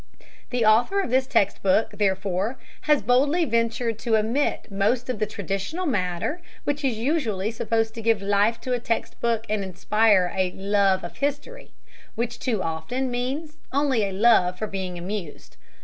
[0.49, 2.57] The author of this text book, therefore,
[2.89, 8.01] has boldly ventured to omit most of the traditional matter which is usually supposed to
[8.01, 11.69] give life to a text book and to inspire a "love of history,"
[12.15, 15.55] which too often means only a love of being amused.